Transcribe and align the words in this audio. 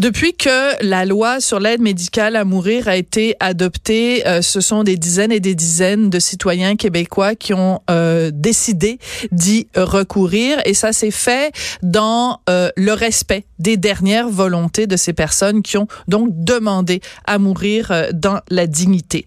Depuis 0.00 0.32
que 0.32 0.82
la 0.82 1.04
loi 1.04 1.42
sur 1.42 1.60
l'aide 1.60 1.82
médicale 1.82 2.34
à 2.34 2.46
mourir 2.46 2.88
a 2.88 2.96
été 2.96 3.36
adoptée, 3.38 4.26
euh, 4.26 4.40
ce 4.40 4.62
sont 4.62 4.82
des 4.82 4.96
dizaines 4.96 5.30
et 5.30 5.40
des 5.40 5.54
dizaines 5.54 6.08
de 6.08 6.18
citoyens 6.18 6.76
québécois 6.76 7.34
qui 7.34 7.52
ont 7.52 7.82
euh, 7.90 8.30
décidé 8.32 8.98
d'y 9.30 9.68
recourir. 9.76 10.58
Et 10.64 10.72
ça 10.72 10.94
s'est 10.94 11.10
fait 11.10 11.52
dans 11.82 12.40
euh, 12.48 12.70
le 12.78 12.94
respect 12.94 13.44
des 13.58 13.76
dernières 13.76 14.30
volontés 14.30 14.86
de 14.86 14.96
ces 14.96 15.12
personnes 15.12 15.60
qui 15.60 15.76
ont 15.76 15.86
donc 16.08 16.30
demandé 16.32 17.02
à 17.26 17.38
mourir 17.38 17.92
dans 18.14 18.40
la 18.48 18.66
dignité 18.66 19.26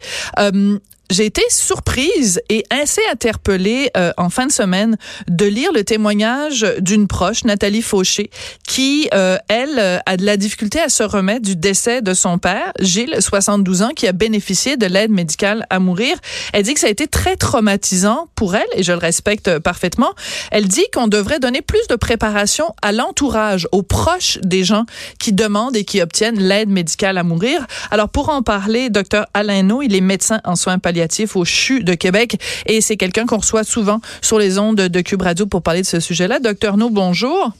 j'ai 1.13 1.25
été 1.25 1.43
surprise 1.49 2.41
et 2.49 2.63
assez 2.71 3.01
interpellée 3.11 3.91
euh, 3.95 4.11
en 4.17 4.31
fin 4.31 4.47
de 4.47 4.51
semaine 4.51 4.97
de 5.27 5.45
lire 5.45 5.71
le 5.71 5.83
témoignage 5.83 6.65
d'une 6.79 7.07
proche, 7.07 7.43
Nathalie 7.43 7.83
Fauché, 7.83 8.31
qui, 8.67 9.07
euh, 9.13 9.37
elle, 9.47 9.77
euh, 9.77 9.99
a 10.07 10.17
de 10.17 10.25
la 10.25 10.37
difficulté 10.37 10.81
à 10.81 10.89
se 10.89 11.03
remettre 11.03 11.43
du 11.43 11.55
décès 11.55 12.01
de 12.01 12.15
son 12.15 12.39
père, 12.39 12.73
Gilles, 12.79 13.15
72 13.19 13.83
ans, 13.83 13.91
qui 13.95 14.07
a 14.07 14.11
bénéficié 14.11 14.75
de 14.75 14.87
l'aide 14.87 15.11
médicale 15.11 15.67
à 15.69 15.77
mourir. 15.77 16.17
Elle 16.51 16.63
dit 16.63 16.73
que 16.73 16.79
ça 16.79 16.87
a 16.87 16.89
été 16.89 17.05
très 17.07 17.35
traumatisant 17.35 18.27
pour 18.33 18.55
elle, 18.55 18.63
et 18.75 18.81
je 18.81 18.91
le 18.91 18.97
respecte 18.97 19.59
parfaitement. 19.59 20.13
Elle 20.49 20.67
dit 20.67 20.85
qu'on 20.93 21.07
devrait 21.07 21.39
donner 21.39 21.61
plus 21.61 21.85
de 21.89 21.95
préparation 21.95 22.73
à 22.81 22.91
l'entourage, 22.91 23.67
aux 23.71 23.83
proches 23.83 24.39
des 24.41 24.63
gens 24.63 24.85
qui 25.19 25.31
demandent 25.31 25.75
et 25.75 25.85
qui 25.85 26.01
obtiennent 26.01 26.39
l'aide 26.39 26.69
médicale 26.69 27.19
à 27.19 27.23
mourir. 27.23 27.67
Alors, 27.91 28.09
pour 28.09 28.29
en 28.29 28.41
parler, 28.41 28.89
docteur 28.89 29.27
Alain 29.35 29.61
No, 29.61 29.83
il 29.83 29.93
est 29.93 30.01
médecin 30.01 30.41
en 30.43 30.55
soins 30.55 30.79
palliatifs 30.79 31.02
au 31.35 31.45
CHU 31.45 31.83
de 31.83 31.93
Québec. 31.93 32.37
Et 32.65 32.81
c'est 32.81 32.97
quelqu'un 32.97 33.25
qu'on 33.25 33.37
reçoit 33.37 33.63
souvent 33.63 33.99
sur 34.21 34.39
les 34.39 34.57
ondes 34.57 34.75
de 34.75 35.01
Cube 35.01 35.21
Radio 35.21 35.45
pour 35.45 35.61
parler 35.61 35.81
de 35.81 35.85
ce 35.85 35.99
sujet-là. 35.99 36.39
Docteur 36.39 36.77
No, 36.77 36.89
bonjour. 36.89 37.53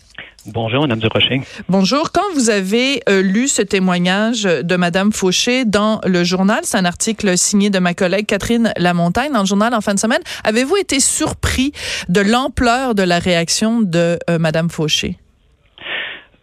Bonjour, 0.46 0.82
Madame 0.82 1.00
Durocher. 1.00 1.42
Bonjour. 1.70 2.12
Quand 2.12 2.34
vous 2.34 2.50
avez 2.50 3.02
euh, 3.08 3.22
lu 3.22 3.48
ce 3.48 3.62
témoignage 3.62 4.44
de 4.44 4.76
Madame 4.76 5.14
Fauché 5.14 5.64
dans 5.64 6.02
le 6.06 6.26
journal, 6.26 6.60
c'est 6.64 6.78
un 6.78 6.86
article 6.86 7.38
signé 7.38 7.70
de 7.70 7.80
ma 7.80 7.94
collègue 7.94 8.26
Catherine 8.26 8.74
Lamontagne 8.78 9.32
dans 9.32 9.40
le 9.40 9.46
journal 9.46 9.74
en 9.74 9.80
fin 9.80 9.94
de 9.94 10.00
semaine, 10.00 10.22
avez-vous 10.44 10.76
été 10.76 11.00
surpris 11.00 11.72
de 12.10 12.20
l'ampleur 12.20 12.94
de 12.94 13.04
la 13.04 13.20
réaction 13.20 13.82
de 13.82 14.20
euh, 14.30 14.38
Madame 14.38 14.70
Fauché? 14.70 15.18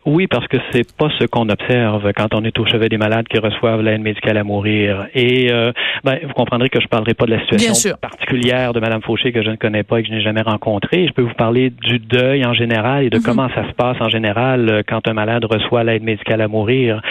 Oui, 0.06 0.26
parce 0.26 0.48
que 0.48 0.56
c'est 0.72 0.96
pas 0.96 1.08
ce 1.18 1.26
qu'on 1.26 1.48
observe 1.50 2.12
quand 2.16 2.34
on 2.34 2.42
est 2.44 2.58
au 2.58 2.66
chevet 2.66 2.88
des 2.88 2.96
malades 2.96 3.28
qui 3.28 3.38
reçoivent 3.38 3.82
l'aide 3.82 4.00
médicale 4.00 4.38
à 4.38 4.44
mourir. 4.44 5.06
Et 5.14 5.52
euh, 5.52 5.72
ben, 6.04 6.18
vous 6.22 6.32
comprendrez 6.32 6.70
que 6.70 6.80
je 6.80 6.86
parlerai 6.88 7.12
pas 7.12 7.26
de 7.26 7.32
la 7.32 7.40
situation 7.40 7.96
particulière 8.00 8.72
de 8.72 8.80
Madame 8.80 9.02
Fauché 9.02 9.30
que 9.30 9.42
je 9.42 9.50
ne 9.50 9.56
connais 9.56 9.82
pas 9.82 10.00
et 10.00 10.02
que 10.02 10.08
je 10.08 10.14
n'ai 10.14 10.22
jamais 10.22 10.40
rencontrée. 10.40 11.06
Je 11.06 11.12
peux 11.12 11.22
vous 11.22 11.34
parler 11.34 11.70
du 11.70 11.98
deuil 11.98 12.46
en 12.46 12.54
général 12.54 13.04
et 13.04 13.10
de 13.10 13.18
mhm. 13.18 13.24
comment 13.24 13.48
ça 13.54 13.68
se 13.68 13.72
passe 13.74 13.98
en 14.00 14.08
général 14.08 14.68
euh, 14.70 14.82
quand 14.86 15.06
un 15.06 15.12
malade 15.12 15.44
reçoit 15.44 15.84
l'aide 15.84 16.02
médicale 16.02 16.40
à 16.40 16.48
mourir. 16.48 17.02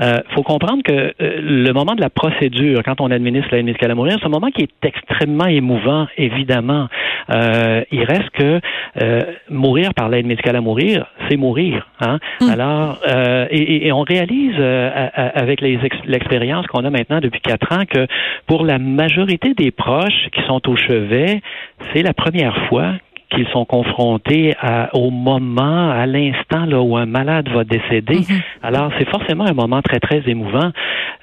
Euh, 0.00 0.18
faut 0.34 0.42
comprendre 0.42 0.82
que 0.82 0.92
euh, 0.92 1.12
le 1.18 1.72
moment 1.72 1.94
de 1.94 2.00
la 2.00 2.08
procédure, 2.08 2.82
quand 2.84 3.00
on 3.00 3.10
administre 3.10 3.48
l'aide 3.52 3.66
médicale 3.66 3.90
à 3.90 3.94
mourir, 3.94 4.16
c'est 4.18 4.26
un 4.26 4.30
moment 4.30 4.50
qui 4.50 4.62
est 4.62 4.86
extrêmement 4.86 5.46
émouvant, 5.46 6.06
évidemment. 6.16 6.88
Euh, 7.30 7.82
il 7.92 8.04
reste 8.04 8.30
que 8.30 8.60
euh, 9.00 9.20
mourir 9.50 9.92
par 9.94 10.08
l'aide 10.08 10.26
médicale 10.26 10.56
à 10.56 10.60
mourir, 10.60 11.06
c'est 11.28 11.36
mourir. 11.36 11.88
Hein? 12.00 12.18
Hmm. 12.40 12.50
Alors, 12.50 13.00
euh, 13.06 13.46
et, 13.50 13.86
et, 13.86 13.92
on 13.92 14.02
réalise 14.02 14.58
avec 15.14 15.60
l'expérience 15.60 16.66
qu'on 16.66 16.84
a 16.84 16.90
maintenant 16.90 17.20
depuis 17.20 17.40
quatre 17.40 17.72
ans 17.72 17.84
que 17.88 18.06
pour 18.46 18.64
la 18.64 18.78
majorité 18.78 19.54
des 19.54 19.70
proches 19.70 20.28
qui 20.32 20.42
sont 20.46 20.68
au 20.68 20.76
chevet, 20.76 21.40
c'est 21.92 22.02
la 22.02 22.14
première 22.14 22.56
fois 22.68 22.94
qu'ils 23.30 23.48
sont 23.48 23.64
confrontés 23.64 24.54
à, 24.60 24.94
au 24.94 25.10
moment, 25.10 25.90
à 25.90 26.06
l'instant 26.06 26.66
là 26.66 26.80
où 26.80 26.96
un 26.96 27.06
malade 27.06 27.48
va 27.48 27.64
décéder. 27.64 28.18
Mhm. 28.18 28.40
Alors 28.62 28.90
c'est 28.98 29.08
forcément 29.08 29.44
un 29.46 29.54
moment 29.54 29.82
très 29.82 30.00
très 30.00 30.22
émouvant, 30.26 30.70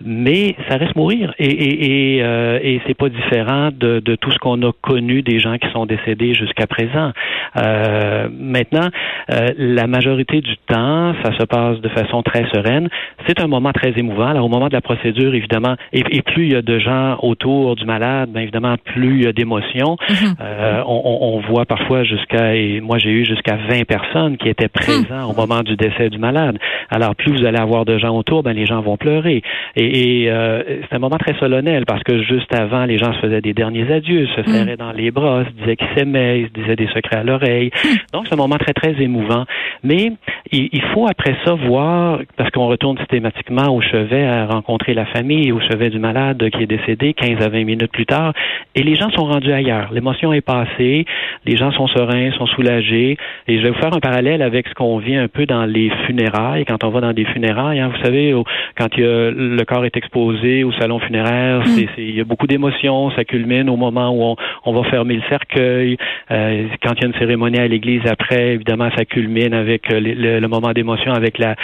mais 0.04 0.56
ça 0.70 0.78
reste 0.78 0.96
mourir 0.96 1.34
et 1.38 1.46
et 1.46 2.18
et, 2.18 2.24
euh, 2.24 2.60
et 2.62 2.82
c'est 2.88 2.94
pas 2.98 3.10
différent 3.10 3.70
de, 3.72 4.00
de 4.00 4.16
tout 4.16 4.32
ce 4.32 4.38
qu'on 4.40 4.62
a 4.64 4.72
connu 4.82 5.22
des 5.22 5.40
gens 5.40 5.58
qui 5.58 5.70
sont 5.72 5.86
décédés 5.86 6.34
jusqu'à 6.34 6.68
présent. 6.68 7.12
Euh, 7.58 8.30
maintenant, 8.32 8.88
euh, 9.32 9.50
la 9.58 9.88
majorité 9.88 10.42
du 10.42 10.58
temps, 10.68 11.14
ça 11.24 11.38
se 11.38 11.44
passe 11.44 11.80
de 11.82 11.90
façon 11.90 12.24
très 12.24 12.46
sereine. 12.54 12.90
C'est 13.28 13.40
un 13.42 13.48
moment 13.48 13.72
très 13.72 13.94
émouvant. 13.98 14.28
Alors 14.28 14.46
au 14.46 14.50
moment 14.50 14.68
de 14.68 14.74
la 14.74 14.82
procédure, 14.82 15.34
évidemment, 15.36 15.76
et, 15.94 16.04
et 16.12 16.22
plus 16.22 16.46
il 16.48 16.54
y 16.54 16.56
a 16.56 16.62
de 16.62 16.80
gens 16.80 17.18
autour 17.22 17.76
du 17.76 17.86
malade, 17.86 18.30
bien 18.30 18.44
évidemment, 18.44 18.76
plus 18.86 19.20
il 19.20 19.26
y 19.26 19.28
a 19.28 19.34
d'émotions. 19.34 19.98
Mhm. 20.10 20.36
Euh, 20.42 20.84
on, 20.86 21.18
on 21.22 21.40
voit 21.50 21.66
parfois 21.66 21.97
jusqu'à, 22.04 22.56
et 22.56 22.80
moi 22.82 22.98
j'ai 22.98 23.12
eu 23.12 23.26
jusqu'à 23.26 23.56
20 23.56 23.86
personnes 23.86 24.38
qui 24.38 24.50
étaient 24.50 24.68
présents 24.68 25.30
au 25.30 25.34
moment 25.34 25.62
du 25.64 25.76
décès 25.76 26.10
du 26.10 26.18
malade. 26.18 26.58
Alors 26.90 27.16
plus 27.16 27.32
vous 27.32 27.46
allez 27.46 27.60
avoir 27.60 27.86
de 27.86 27.98
gens 27.98 28.16
autour, 28.16 28.44
ben 28.44 28.54
les 28.54 28.66
gens 28.66 28.82
vont 28.82 28.98
pleurer. 28.98 29.42
Et, 29.76 30.24
et 30.24 30.32
euh, 30.32 30.64
c'est 30.68 30.96
un 30.96 31.00
moment 31.00 31.18
très 31.18 31.38
solennel 31.40 31.86
parce 31.86 32.04
que 32.04 32.22
juste 32.24 32.54
avant, 32.54 32.86
les 32.86 32.98
gens 32.98 33.14
se 33.14 33.20
faisaient 33.20 33.42
des 33.42 33.54
derniers 33.54 33.92
adieux, 33.92 34.28
se 34.28 34.42
mm. 34.42 34.54
serraient 34.54 34.78
dans 34.78 34.92
les 34.92 35.12
bras, 35.12 35.44
se 35.46 35.62
disaient 35.62 35.76
qu'ils 35.76 35.96
s'aimaient, 35.96 36.46
se 36.46 36.62
disaient 36.62 36.76
des 36.76 36.88
secrets 36.88 37.18
à 37.18 37.24
l'oreille. 37.24 37.72
Mm. 37.84 37.88
Donc 38.14 38.28
c'est 38.28 38.34
un 38.34 38.38
moment 38.38 38.58
très 38.58 38.74
très 38.74 39.02
émouvant. 39.02 39.46
Mais 39.84 40.12
il, 40.52 40.70
il 40.72 40.82
faut 40.94 41.08
après 41.08 41.36
ça 41.46 41.54
voir, 41.54 42.20
parce 42.36 42.50
qu'on 42.52 42.68
retourne 42.68 42.98
systématiquement 42.98 43.74
au 43.74 43.82
chevet 43.82 44.26
à 44.26 44.46
rencontrer 44.46 44.94
la 44.94 45.06
famille, 45.06 45.52
au 45.52 45.60
chevet 45.60 45.90
du 45.90 46.00
malade 46.00 46.50
qui 46.50 46.64
est 46.64 46.68
décédé 46.68 47.14
15 47.14 47.42
à 47.42 47.50
20 47.50 47.64
minutes 47.64 47.92
plus 47.92 48.06
tard, 48.06 48.34
et 48.76 48.84
les 48.84 48.96
gens 48.96 49.10
sont 49.12 49.26
rendus 49.26 49.52
ailleurs. 49.52 49.92
L'émotion 49.92 50.34
est 50.34 50.42
passée, 50.42 51.06
les 51.46 51.58
gens 51.58 51.72
sont 51.72 51.87
sereins, 51.88 52.32
sont 52.32 52.48
soulagés. 52.48 53.18
Et 53.48 53.58
je 53.58 53.64
vais 53.64 53.70
vous 53.70 53.80
faire 53.80 53.94
un 53.94 54.00
parallèle 54.00 54.42
avec 54.42 54.68
ce 54.68 54.74
qu'on 54.74 54.98
vit 54.98 55.16
un 55.16 55.28
peu 55.28 55.46
dans 55.46 55.66
les 55.66 55.90
funérailles. 56.06 56.66
Quand 56.66 56.84
on 56.84 56.90
va 56.90 57.02
dans 57.02 57.14
des 57.14 57.26
funérailles, 57.26 57.80
hein, 57.80 57.92
vous 57.96 58.04
savez, 58.04 58.34
quand 58.78 58.90
le 58.98 59.64
corps 59.64 59.86
est 59.86 59.96
exposé 59.98 60.64
au 60.64 60.72
salon 60.74 61.00
funéraire, 61.00 61.62
mm. 61.66 61.80
il 61.98 62.16
y 62.16 62.22
a 62.22 62.24
beaucoup 62.24 62.48
d'émotions. 62.48 63.12
Ça 63.12 63.24
culmine 63.24 63.70
au 63.70 63.76
moment 63.76 64.12
où 64.12 64.36
on, 64.66 64.74
va 64.74 64.84
fermer 64.90 65.16
le 65.16 65.24
cercueil. 65.30 65.98
Euh, 66.32 66.68
quand 66.84 66.94
il 66.96 67.02
y 67.02 67.06
a 67.06 67.08
une 67.08 67.20
cérémonie 67.20 67.60
à 67.60 67.68
l'église 67.68 68.02
après, 68.06 68.54
évidemment, 68.54 68.90
ça 68.98 69.06
culmine 69.06 69.54
avec 69.54 69.92
euh, 69.92 70.00
le, 70.00 70.48
moment 70.48 70.72
d'émotion, 70.74 71.14
avec 71.14 71.38
la, 71.38 71.56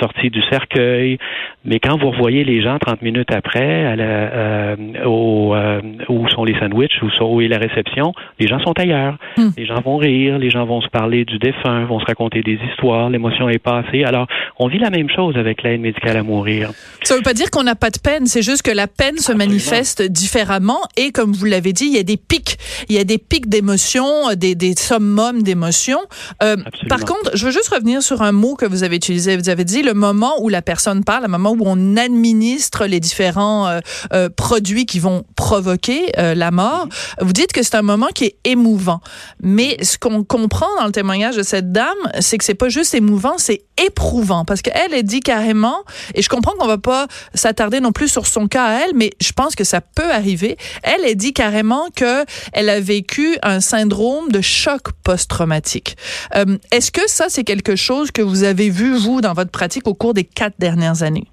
sortie 0.00 0.30
du 0.30 0.42
cercueil. 0.50 1.18
Mais 1.64 1.78
quand 1.78 1.98
vous 1.98 2.10
revoyez 2.10 2.44
les 2.44 2.62
gens 2.62 2.78
30 2.78 3.02
minutes 3.02 3.32
après, 3.34 3.84
à 3.86 3.96
la, 3.96 4.04
euh, 4.04 4.76
où 5.06 6.28
sont 6.28 6.44
les 6.44 6.58
sandwichs, 6.58 7.00
où, 7.02 7.40
est 7.40 7.48
la 7.48 7.58
réception, 7.58 8.12
les 8.38 8.46
gens 8.46 8.58
sont 8.60 8.78
ailleurs. 8.78 9.16
Mm 9.36 9.48
gens 9.68 9.80
vont 9.80 9.96
rire, 9.96 10.38
les 10.38 10.50
gens 10.50 10.66
vont 10.66 10.80
se 10.80 10.88
parler 10.88 11.24
du 11.24 11.38
défunt, 11.38 11.84
vont 11.84 12.00
se 12.00 12.06
raconter 12.06 12.42
des 12.42 12.58
histoires, 12.70 13.10
l'émotion 13.10 13.48
est 13.48 13.58
passée. 13.58 14.04
Alors, 14.04 14.26
on 14.58 14.68
vit 14.68 14.78
la 14.78 14.90
même 14.90 15.08
chose 15.08 15.36
avec 15.36 15.62
l'aide 15.62 15.80
médicale 15.80 16.16
à 16.16 16.22
mourir. 16.22 16.70
Ça 17.04 17.14
veut 17.14 17.22
pas 17.22 17.34
dire 17.34 17.50
qu'on 17.50 17.62
n'a 17.62 17.76
pas 17.76 17.90
de 17.90 17.98
peine, 17.98 18.26
c'est 18.26 18.42
juste 18.42 18.62
que 18.62 18.70
la 18.70 18.86
peine 18.86 19.18
se 19.18 19.32
manifeste 19.32 20.02
différemment 20.02 20.80
et 20.96 21.12
comme 21.12 21.32
vous 21.32 21.44
l'avez 21.44 21.72
dit, 21.72 21.86
il 21.86 21.94
y 21.94 21.98
a 21.98 22.02
des 22.02 22.16
pics, 22.16 22.58
il 22.88 22.96
y 22.96 22.98
a 22.98 23.04
des 23.04 23.18
pics 23.18 23.48
d'émotions, 23.48 24.34
des, 24.36 24.54
des 24.54 24.74
summums 24.76 25.42
d'émotions. 25.42 26.00
Euh, 26.42 26.56
par 26.88 27.00
contre, 27.00 27.30
je 27.34 27.46
veux 27.46 27.52
juste 27.52 27.68
revenir 27.68 28.02
sur 28.02 28.22
un 28.22 28.32
mot 28.32 28.54
que 28.56 28.66
vous 28.66 28.82
avez 28.82 28.96
utilisé. 28.96 29.36
Vous 29.36 29.48
avez 29.48 29.64
dit 29.64 29.82
le 29.82 29.94
moment 29.94 30.32
où 30.40 30.48
la 30.48 30.62
personne 30.62 31.04
parle, 31.04 31.22
le 31.24 31.28
moment 31.28 31.52
où 31.52 31.62
on 31.64 31.96
administre 31.96 32.86
les 32.86 33.00
différents 33.00 33.66
euh, 33.66 33.80
euh, 34.12 34.28
produits 34.34 34.86
qui 34.86 34.98
vont 34.98 35.24
provoquer 35.36 36.12
la 36.16 36.50
mort. 36.50 36.86
Mm-hmm. 36.86 37.24
Vous 37.24 37.32
dites 37.32 37.52
que 37.52 37.62
c'est 37.62 37.74
un 37.74 37.82
moment 37.82 38.08
qui 38.14 38.24
est 38.24 38.36
émouvant. 38.44 39.00
Mais 39.42 39.57
ce 39.82 39.98
qu'on 39.98 40.24
comprend 40.24 40.66
dans 40.78 40.86
le 40.86 40.92
témoignage 40.92 41.36
de 41.36 41.42
cette 41.42 41.72
dame, 41.72 41.96
c'est 42.20 42.38
que 42.38 42.44
c'est 42.44 42.54
pas 42.54 42.68
juste 42.68 42.94
émouvant, 42.94 43.38
c'est 43.38 43.62
éprouvant 43.76 44.44
parce 44.44 44.62
qu'elle 44.62 44.94
est 44.94 45.02
dit 45.02 45.20
carrément 45.20 45.82
et 46.14 46.22
je 46.22 46.28
comprends 46.28 46.52
qu'on 46.58 46.66
va 46.66 46.78
pas 46.78 47.06
s'attarder 47.34 47.80
non 47.80 47.92
plus 47.92 48.08
sur 48.08 48.26
son 48.26 48.48
cas 48.48 48.64
à 48.64 48.72
elle, 48.80 48.92
mais 48.94 49.10
je 49.20 49.32
pense 49.32 49.54
que 49.54 49.64
ça 49.64 49.80
peut 49.80 50.10
arriver. 50.10 50.56
Elle 50.82 51.04
est 51.04 51.14
dit 51.14 51.32
carrément 51.32 51.88
que 51.94 52.24
elle 52.52 52.68
a 52.68 52.80
vécu 52.80 53.36
un 53.42 53.60
syndrome 53.60 54.30
de 54.30 54.40
choc 54.40 54.92
post-traumatique. 55.02 55.96
Euh, 56.34 56.58
est-ce 56.70 56.90
que 56.90 57.08
ça 57.08 57.26
c'est 57.28 57.44
quelque 57.44 57.76
chose 57.76 58.10
que 58.10 58.22
vous 58.22 58.42
avez 58.42 58.70
vu 58.70 58.96
vous 58.96 59.20
dans 59.20 59.32
votre 59.32 59.50
pratique 59.50 59.86
au 59.86 59.94
cours 59.94 60.14
des 60.14 60.24
quatre 60.24 60.56
dernières 60.58 61.02
années? 61.02 61.28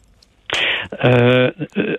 Euh, 1.03 1.51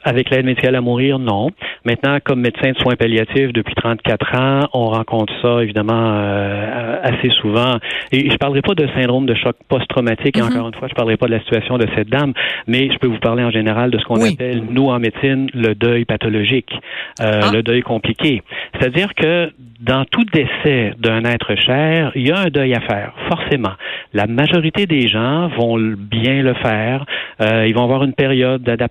avec 0.05 0.31
l'aide 0.31 0.45
médicale 0.45 0.75
à 0.77 0.81
mourir, 0.81 1.19
non. 1.19 1.51
Maintenant, 1.85 2.19
comme 2.23 2.41
médecin 2.41 2.73
de 2.73 2.79
soins 2.79 2.97
palliatifs 2.97 3.53
depuis 3.53 3.75
34 3.75 4.35
ans, 4.39 4.69
on 4.73 4.87
rencontre 4.87 5.33
ça 5.43 5.63
évidemment 5.63 6.15
euh, 6.15 6.97
assez 7.03 7.31
souvent. 7.31 7.77
Et 8.13 8.31
je 8.31 8.37
parlerai 8.37 8.63
pas 8.63 8.75
de 8.75 8.87
syndrome 8.95 9.27
de 9.27 9.35
choc 9.35 9.57
post-traumatique. 9.69 10.37
Et 10.37 10.41
mm-hmm. 10.41 10.53
encore 10.53 10.69
une 10.69 10.75
fois, 10.75 10.89
je 10.89 10.95
parlerai 10.95 11.17
pas 11.17 11.27
de 11.27 11.33
la 11.33 11.41
situation 11.41 11.79
de 11.79 11.87
cette 11.95 12.09
dame, 12.09 12.33
mais 12.67 12.91
je 12.93 12.99
peux 12.99 13.09
vous 13.09 13.19
parler 13.19 13.45
en 13.45 13.51
général 13.51 13.91
de 13.91 13.99
ce 13.99 14.05
qu'on 14.05 14.23
appelle 14.23 14.63
nous 14.71 14.89
en 14.89 14.99
médecine 14.99 15.49
le 15.55 15.75
deuil 15.75 16.05
pathologique, 16.05 16.73
euh, 17.21 17.41
ah. 17.43 17.51
le 17.53 17.63
deuil 17.63 17.83
compliqué. 17.83 18.43
C'est-à-dire 18.79 19.15
que 19.15 19.51
dans 19.81 20.05
tout 20.05 20.25
décès 20.25 20.95
d'un 20.99 21.25
être 21.25 21.55
cher, 21.57 22.13
il 22.15 22.27
y 22.27 22.33
a 22.33 22.39
un 22.39 22.49
deuil 22.49 22.75
à 22.75 22.81
faire, 22.81 23.13
forcément. 23.29 23.73
La 24.13 24.27
majorité 24.27 24.87
des 24.87 25.09
gens 25.09 25.49
vont 25.49 25.77
bien 25.79 26.43
le 26.43 26.55
faire. 26.55 27.05
Euh, 27.41 27.67
ils 27.67 27.75
vont 27.75 27.85
avoir 27.85 28.05
une 28.05 28.15
période 28.15 28.63
d'adaptation 28.63 28.86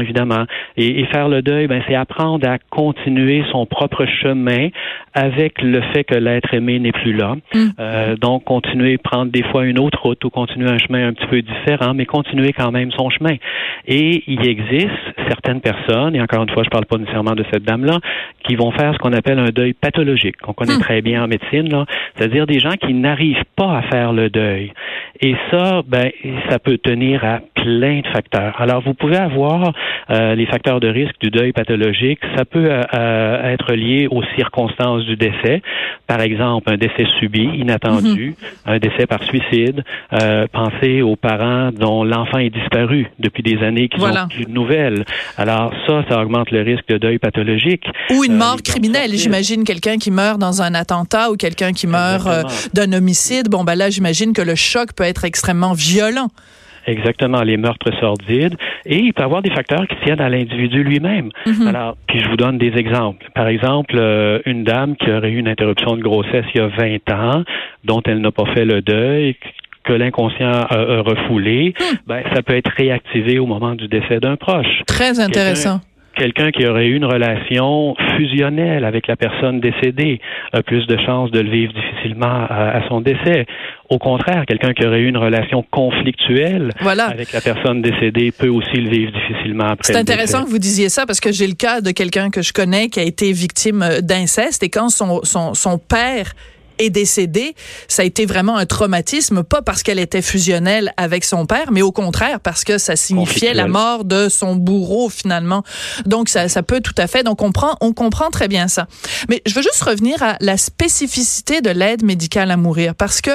évidemment. 0.00 0.44
Et, 0.76 1.04
faire 1.06 1.28
le 1.28 1.42
deuil, 1.42 1.66
ben, 1.66 1.82
c'est 1.86 1.94
apprendre 1.94 2.48
à 2.48 2.58
continuer 2.70 3.44
son 3.50 3.66
propre 3.66 4.06
chemin 4.06 4.68
avec 5.14 5.60
le 5.62 5.80
fait 5.92 6.04
que 6.04 6.14
l'être 6.14 6.52
aimé 6.54 6.78
n'est 6.78 6.92
plus 6.92 7.12
là. 7.12 7.36
Mm. 7.54 7.58
Euh, 7.78 8.16
donc, 8.16 8.44
continuer, 8.44 8.98
prendre 8.98 9.30
des 9.30 9.42
fois 9.44 9.64
une 9.64 9.78
autre 9.78 10.02
route 10.02 10.24
ou 10.24 10.30
continuer 10.30 10.70
un 10.70 10.78
chemin 10.78 11.08
un 11.08 11.12
petit 11.12 11.26
peu 11.26 11.42
différent, 11.42 11.94
mais 11.94 12.06
continuer 12.06 12.52
quand 12.52 12.72
même 12.72 12.90
son 12.92 13.10
chemin. 13.10 13.36
Et 13.86 14.24
il 14.26 14.46
existe 14.46 14.90
certaines 15.28 15.60
personnes, 15.60 16.16
et 16.16 16.20
encore 16.20 16.42
une 16.42 16.50
fois, 16.50 16.62
je 16.64 16.70
parle 16.70 16.86
pas 16.86 16.96
nécessairement 16.96 17.34
de 17.34 17.44
cette 17.52 17.64
dame-là, 17.64 17.98
qui 18.44 18.56
vont 18.56 18.72
faire 18.72 18.92
ce 18.94 18.98
qu'on 18.98 19.12
appelle 19.12 19.38
un 19.38 19.50
deuil 19.50 19.72
pathologique, 19.72 20.38
qu'on 20.38 20.52
connaît 20.52 20.76
mm. 20.76 20.80
très 20.80 21.02
bien 21.02 21.24
en 21.24 21.28
médecine, 21.28 21.68
c'est-à-dire 22.16 22.46
des 22.46 22.58
gens 22.58 22.74
qui 22.80 22.94
n'arrivent 22.94 23.44
pas 23.56 23.78
à 23.78 23.82
faire 23.82 24.12
le 24.12 24.30
deuil. 24.30 24.72
Et 25.20 25.36
ça, 25.50 25.82
ben, 25.86 26.10
ça 26.50 26.58
peut 26.58 26.78
tenir 26.78 27.24
à 27.24 27.40
plein 27.54 28.00
de 28.00 28.06
facteurs. 28.08 28.60
Alors, 28.60 28.82
vous 28.82 28.94
pouvez 28.94 29.16
avoir 29.24 29.72
euh, 30.10 30.34
les 30.34 30.46
facteurs 30.46 30.80
de 30.80 30.88
risque 30.88 31.14
du 31.20 31.30
deuil 31.30 31.52
pathologique. 31.52 32.20
Ça 32.36 32.44
peut 32.44 32.66
euh, 32.70 32.82
euh, 32.94 33.52
être 33.52 33.72
lié 33.72 34.06
aux 34.10 34.22
circonstances 34.36 35.04
du 35.04 35.16
décès. 35.16 35.62
Par 36.06 36.20
exemple, 36.20 36.70
un 36.70 36.76
décès 36.76 37.06
subi, 37.18 37.44
inattendu, 37.44 38.34
mhm. 38.66 38.74
un 38.74 38.78
décès 38.78 39.06
par 39.06 39.22
suicide. 39.24 39.82
pensez 40.52 41.02
aux 41.02 41.16
parents 41.16 41.70
dont 41.72 42.04
l'enfant 42.04 42.38
est 42.38 42.50
disparu 42.50 43.06
depuis 43.18 43.42
des 43.42 43.62
années 43.62 43.88
qui 43.88 43.98
voilà. 43.98 44.26
plus 44.28 44.44
de 44.44 44.50
nouvelles. 44.50 45.04
Alors, 45.38 45.72
ça, 45.86 46.04
ça 46.08 46.22
augmente 46.22 46.50
le 46.50 46.62
risque 46.62 46.86
de 46.88 46.98
deuil 46.98 47.18
pathologique. 47.18 47.84
Ou 48.10 48.24
une 48.24 48.36
mort 48.36 48.62
criminelle. 48.62 49.12
J'imagine 49.14 49.64
quelqu'un 49.64 49.96
qui 49.96 50.10
meurt 50.10 50.38
dans 50.38 50.60
un 50.60 50.74
attentat 50.74 51.30
ou 51.30 51.36
quelqu'un 51.36 51.72
qui 51.72 51.86
meurt 51.86 52.28
d'un 52.74 52.92
homicide. 52.92 53.48
Bon, 53.48 53.64
ben 53.64 53.74
là, 53.74 53.88
j'imagine 53.88 54.32
que 54.34 54.42
le 54.42 54.54
choc 54.54 54.92
peut 54.94 55.04
être 55.04 55.24
extrêmement 55.24 55.72
violent. 55.72 56.28
Exactement, 56.86 57.42
les 57.42 57.56
meurtres 57.56 57.92
sordides. 58.00 58.56
Et 58.84 58.98
il 58.98 59.12
peut 59.12 59.22
y 59.22 59.24
avoir 59.24 59.42
des 59.42 59.50
facteurs 59.50 59.86
qui 59.86 59.96
tiennent 60.04 60.20
à 60.20 60.28
l'individu 60.28 60.82
lui-même. 60.82 61.30
Mhm. 61.46 61.66
Alors, 61.66 61.96
puis 62.06 62.20
je 62.20 62.28
vous 62.28 62.36
donne 62.36 62.58
des 62.58 62.72
exemples. 62.76 63.26
Par 63.34 63.48
exemple, 63.48 63.96
euh, 63.96 64.40
une 64.46 64.64
dame 64.64 64.96
qui 64.96 65.10
aurait 65.10 65.30
eu 65.30 65.38
une 65.38 65.48
interruption 65.48 65.96
de 65.96 66.02
grossesse 66.02 66.44
il 66.54 66.58
y 66.58 66.60
a 66.60 66.68
20 66.68 67.10
ans, 67.10 67.44
dont 67.84 68.02
elle 68.04 68.20
n'a 68.20 68.30
pas 68.30 68.46
fait 68.54 68.64
le 68.64 68.82
deuil, 68.82 69.36
que 69.84 69.92
l'inconscient 69.92 70.50
a, 70.50 71.02
refoulé, 71.02 71.74
hmm. 71.78 71.96
ben, 72.06 72.22
ça 72.34 72.42
peut 72.42 72.56
être 72.56 72.70
réactivé 72.76 73.38
au 73.38 73.46
moment 73.46 73.74
du 73.74 73.86
décès 73.86 74.18
d'un 74.18 74.36
proche. 74.36 74.82
Très 74.86 75.20
intéressant 75.20 75.80
quelqu'un 76.14 76.50
qui 76.50 76.66
aurait 76.66 76.86
eu 76.86 76.96
une 76.96 77.04
relation 77.04 77.94
fusionnelle 78.16 78.84
avec 78.84 79.06
la 79.06 79.16
personne 79.16 79.60
décédée 79.60 80.20
a 80.52 80.62
plus 80.62 80.86
de 80.86 80.96
chances 81.04 81.30
de 81.30 81.40
le 81.40 81.50
vivre 81.50 81.72
difficilement 81.72 82.46
à, 82.48 82.80
son 82.88 83.00
décès. 83.00 83.46
Au 83.90 83.98
contraire, 83.98 84.44
quelqu'un 84.46 84.72
qui 84.72 84.86
aurait 84.86 85.00
eu 85.00 85.08
une 85.08 85.16
relation 85.16 85.64
conflictuelle 85.70 86.70
avec 86.80 87.32
la 87.32 87.40
personne 87.40 87.82
décédée 87.82 88.32
peut 88.32 88.48
aussi 88.48 88.76
le 88.76 88.90
vivre 88.90 89.12
difficilement 89.12 89.64
après. 89.64 89.92
C'est 89.92 89.98
intéressant 89.98 90.44
que 90.44 90.50
vous 90.50 90.58
disiez 90.58 90.88
ça 90.88 91.06
parce 91.06 91.20
que 91.20 91.32
j'ai 91.32 91.46
le 91.46 91.54
cas 91.54 91.80
de 91.80 91.90
quelqu'un 91.90 92.30
que 92.30 92.42
je 92.42 92.52
connais 92.52 92.88
qui 92.88 93.00
a 93.00 93.04
été 93.04 93.32
victime 93.32 93.84
d'inceste 94.02 94.62
et 94.62 94.68
quand 94.68 94.88
son, 94.88 95.20
son, 95.22 95.54
son 95.54 95.78
père 95.78 96.32
est 96.78 96.90
décédée, 96.90 97.54
ça 97.88 98.02
a 98.02 98.04
été 98.04 98.26
vraiment 98.26 98.56
un 98.56 98.66
traumatisme, 98.66 99.42
pas 99.42 99.62
parce 99.62 99.82
qu'elle 99.82 99.98
était 99.98 100.22
fusionnelle 100.22 100.92
avec 100.96 101.24
son 101.24 101.46
père, 101.46 101.70
mais 101.72 101.82
au 101.82 101.92
contraire 101.92 102.40
parce 102.40 102.64
que 102.64 102.78
ça 102.78 102.96
signifiait 102.96 103.54
la 103.54 103.66
mort 103.66 104.04
de 104.04 104.28
son 104.28 104.56
bourreau 104.56 105.08
finalement. 105.08 105.62
Donc 106.06 106.28
ça, 106.28 106.48
ça 106.48 106.62
peut 106.62 106.80
tout 106.80 106.94
à 106.98 107.06
fait. 107.06 107.22
Donc 107.22 107.42
on 107.42 107.44
comprend, 107.44 107.76
on 107.82 107.92
comprend 107.92 108.30
très 108.30 108.48
bien 108.48 108.68
ça. 108.68 108.86
Mais 109.28 109.42
je 109.44 109.54
veux 109.54 109.62
juste 109.62 109.82
revenir 109.82 110.22
à 110.22 110.36
la 110.40 110.56
spécificité 110.56 111.60
de 111.60 111.70
l'aide 111.70 112.02
médicale 112.02 112.50
à 112.50 112.56
mourir 112.56 112.94
parce 112.94 113.20
que 113.20 113.30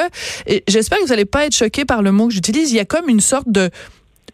j'espère 0.67 0.97
que 0.97 1.03
vous 1.03 1.09
n'allez 1.09 1.25
pas 1.25 1.45
être 1.45 1.55
choqué 1.55 1.85
par 1.85 2.01
le 2.01 2.11
mot 2.11 2.27
que 2.27 2.33
j'utilise. 2.33 2.71
Il 2.71 2.77
y 2.77 2.79
a 2.79 2.85
comme 2.85 3.07
une 3.07 3.19
sorte 3.19 3.49
de 3.49 3.69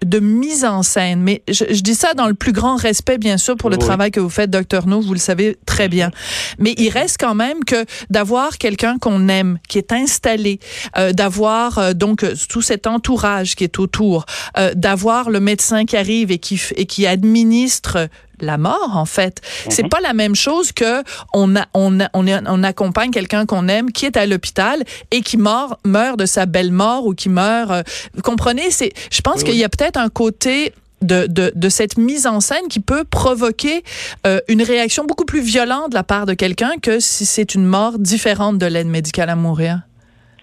de 0.04 0.20
mise 0.20 0.66
en 0.66 0.84
scène. 0.84 1.22
Mais 1.22 1.44
je, 1.48 1.82
dis 1.82 1.96
ça 1.96 2.14
dans 2.14 2.28
le 2.28 2.34
plus 2.34 2.52
grand 2.52 2.76
respect, 2.76 3.18
bien 3.18 3.38
sûr, 3.38 3.56
pour 3.56 3.70
le 3.70 3.78
travail 3.78 4.12
que 4.12 4.20
vous 4.20 4.30
faites, 4.30 4.50
docteur 4.50 4.88
No, 4.88 5.00
vous 5.02 5.14
le 5.14 5.20
savez 5.20 5.58
très 5.66 5.88
bien. 5.88 6.12
Mais 6.60 6.74
il 6.78 6.90
reste 6.90 7.18
quand 7.20 7.36
même 7.36 7.64
que 7.64 7.86
d'avoir 8.10 8.58
quelqu'un 8.58 8.98
qu'on 8.98 9.28
aime, 9.28 9.60
qui 9.68 9.78
est 9.78 9.92
installé, 9.92 10.60
euh, 10.98 11.12
d'avoir 11.12 11.78
euh, 11.78 11.94
donc 11.94 12.26
tout 12.50 12.62
cet 12.62 12.88
entourage 12.88 13.56
qui 13.56 13.64
est 13.64 13.80
autour, 13.80 14.26
euh, 14.58 14.74
d'avoir 14.76 15.30
le 15.30 15.40
médecin 15.40 15.86
qui 15.86 15.98
arrive 15.98 16.32
et 16.32 16.40
qui, 16.40 16.62
et 16.76 16.86
qui 16.86 17.08
administre 17.08 18.10
la 18.40 18.58
mort 18.58 18.92
en 18.96 19.06
fait. 19.06 19.42
C'est 19.70 19.84
mhm. 19.84 19.90
pas 19.90 20.02
la 20.02 20.14
même 20.14 20.36
chose 20.36 20.72
que 20.72 21.04
on 21.34 21.56
a, 21.56 21.66
on, 21.74 21.98
on, 22.14 22.64
accompagne 22.64 23.12
quelqu'un 23.12 23.46
qu'on 23.46 23.68
aime 23.68 23.92
qui 23.92 24.06
est 24.06 24.18
à 24.18 24.26
l'hôpital 24.26 24.84
et 25.12 25.22
qui 25.22 25.38
meurt 25.38 25.80
meurt 25.86 26.18
de 26.18 26.26
sa 26.26 26.46
belle 26.46 26.72
mort 26.72 27.06
ou 27.06 27.14
qui 27.14 27.30
meurt. 27.30 27.72
Euh, 27.72 27.84
vous 28.14 28.22
comprenez? 28.22 28.72
C'est 28.72 28.92
je 29.12 29.22
pense 29.22 29.44
qu'il 29.44 29.56
y 29.56 29.64
a 29.64 29.70
peut-être 29.70 29.98
un 29.98 30.10
côté 30.10 30.74
de, 31.02 31.28
de, 31.28 31.52
de, 31.56 31.70
cette 31.70 31.98
mise 31.98 32.26
en 32.26 32.40
scène 32.40 32.68
qui 32.70 32.80
peut 32.80 33.04
provoquer 33.04 33.84
euh, 34.26 34.40
une 34.48 34.62
réaction 34.62 35.06
beaucoup 35.06 35.26
plus 35.26 35.42
violente 35.42 35.90
de 35.92 35.96
la 35.96 36.04
part 36.04 36.26
de 36.26 36.34
quelqu'un 36.34 36.74
que 36.82 37.00
si 37.00 37.26
c'est 37.26 37.54
une 37.54 37.66
mort 37.66 38.00
différente 38.00 38.58
de 38.58 38.66
l'aide 38.66 38.88
médicale 38.88 39.30
à 39.30 39.36
mourir. 39.36 39.82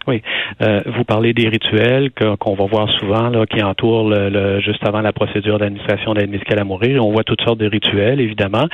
Oui. 0.06 0.22
Euh, 0.60 0.80
vous 0.86 1.04
parlez 1.04 1.32
des 1.32 1.48
rituels 1.48 2.10
qu'on 2.40 2.54
va 2.54 2.66
voir 2.66 2.88
souvent 2.98 3.28
là, 3.28 3.46
qui 3.46 3.62
entourent 3.62 4.08
le, 4.08 4.60
juste 4.60 4.84
avant 4.86 5.00
la 5.00 5.12
procédure 5.12 5.58
d'administration 5.58 6.14
d'aide 6.14 6.30
médicale 6.30 6.58
à 6.58 6.64
mourir. 6.64 7.04
On 7.04 7.12
voit 7.12 7.24
toutes 7.24 7.42
sortes 7.42 7.58
de 7.58 7.68
rituels, 7.68 8.20
évidemment. 8.20 8.66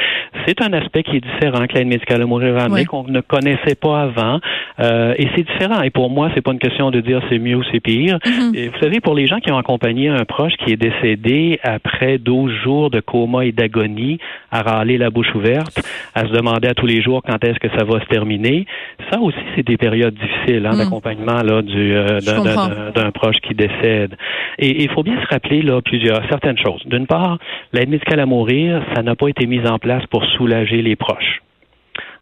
C'est 0.46 0.62
un 0.62 0.72
aspect 0.72 1.02
qui 1.02 1.16
est 1.16 1.20
différent 1.20 1.66
que 1.66 1.74
l'aide 1.74 1.88
médicale 1.88 2.22
à 2.22 2.26
mourir 2.26 2.56
a 2.56 2.68
qu'on 2.84 3.04
ne 3.04 3.20
connaissait 3.20 3.74
pas 3.74 4.02
avant. 4.02 4.40
Euh, 4.80 5.14
et 5.16 5.28
c'est 5.34 5.42
différent. 5.42 5.82
Et 5.82 5.90
pour 5.90 6.10
moi, 6.10 6.30
c'est 6.34 6.40
pas 6.40 6.52
une 6.52 6.58
question 6.58 6.90
de 6.90 7.00
dire 7.00 7.20
c'est 7.28 7.38
mieux 7.38 7.56
ou 7.56 7.64
c'est 7.72 7.80
pire. 7.80 8.18
Mm-hmm. 8.18 8.56
et 8.56 8.68
vous 8.68 8.78
savez, 8.80 9.00
pour 9.00 9.14
les 9.14 9.26
gens 9.26 9.38
qui 9.40 9.50
ont 9.50 9.58
accompagné 9.58 10.08
un 10.08 10.24
proche 10.24 10.52
qui 10.64 10.72
est 10.72 10.76
décédé 10.76 11.58
après 11.62 12.18
12 12.18 12.52
jours 12.62 12.90
de 12.90 13.00
coma 13.00 13.44
et 13.44 13.52
d'agonie, 13.52 14.18
à 14.50 14.62
râler 14.62 14.98
la 14.98 15.10
bouche 15.10 15.34
ouverte, 15.34 15.80
à 16.14 16.22
se 16.22 16.32
demander 16.32 16.68
à 16.68 16.74
tous 16.74 16.86
les 16.86 17.02
jours 17.02 17.22
quand 17.22 17.42
est-ce 17.44 17.58
que 17.58 17.68
ça 17.76 17.84
va 17.84 18.00
se 18.00 18.06
terminer, 18.06 18.66
ça 19.10 19.20
aussi, 19.20 19.38
c'est 19.56 19.66
des 19.66 19.76
périodes 19.76 20.14
difficiles 20.14 20.66
hein, 20.66 20.76
mm. 20.76 20.88
D'accompagnement 21.18 21.42
là 21.42 21.62
du 21.62 21.96
euh, 21.96 22.90
d'un 22.92 23.10
proche 23.10 23.36
qui 23.46 23.54
décède. 23.54 24.16
Et 24.58 24.82
il 24.82 24.90
faut 24.90 25.02
bien 25.02 25.20
se 25.22 25.26
rappeler 25.28 25.62
là 25.62 25.80
plusieurs 25.82 26.22
certaines 26.28 26.58
choses. 26.58 26.82
D'une 26.86 27.06
part, 27.06 27.38
l'aide 27.72 27.88
médicale 27.88 28.20
à 28.20 28.26
mourir, 28.26 28.82
ça 28.94 29.02
n'a 29.02 29.14
pas 29.14 29.28
été 29.28 29.46
mis 29.46 29.66
en 29.66 29.78
place 29.78 30.04
pour 30.10 30.24
soulager 30.36 30.82
les 30.82 30.96
proches. 30.96 31.42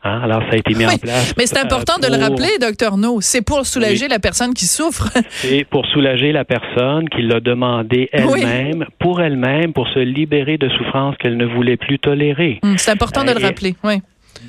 Hein? 0.05 0.21
Alors, 0.23 0.41
ça 0.43 0.51
a 0.53 0.57
été 0.57 0.75
mis 0.75 0.87
en 0.87 0.97
place. 0.99 1.35
Mais 1.37 1.47
c'est 1.47 1.59
important 1.59 1.99
de 1.99 2.07
le 2.07 2.21
rappeler, 2.21 2.59
docteur 2.61 2.97
No. 2.97 3.21
C'est 3.21 3.43
pour 3.43 3.67
soulager 3.67 4.09
la 4.09 4.19
personne 4.19 4.55
qui 4.55 4.67
souffre. 4.67 5.09
C'est 5.31 5.65
pour 5.65 5.87
soulager 5.87 6.33
la 6.33 6.45
personne 6.45 7.09
qui 7.09 7.23
l'a 7.23 7.41
demandé 7.41 8.09
elle-même, 8.13 8.85
pour 8.99 9.21
elle-même, 9.21 9.73
pour 9.73 9.89
se 9.89 9.99
libérer 9.99 10.59
de 10.59 10.69
souffrances 10.69 11.17
qu'elle 11.19 11.37
ne 11.37 11.47
voulait 11.47 11.77
plus 11.77 11.99
tolérer. 11.99 12.61
Hum, 12.63 12.79
c'est 12.79 12.91
important 12.91 13.25
de 13.25 13.33
le 13.33 13.45
rappeler, 13.45 13.75
oui. 13.85 14.01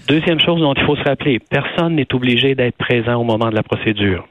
Deuxième 0.07 0.39
chose 0.39 0.61
dont 0.61 0.73
il 0.73 0.83
faut 0.85 0.95
se 0.95 1.03
rappeler, 1.03 1.39
personne 1.39 1.95
n'est 1.95 2.13
obligé 2.13 2.55
d'être 2.55 2.77
présent 2.77 3.15
au 3.15 3.23
moment 3.23 3.49
de 3.49 3.55
la 3.55 3.63
procédure. 3.63 4.27